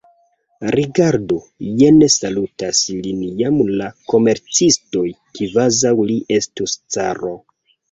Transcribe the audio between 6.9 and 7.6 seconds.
caro.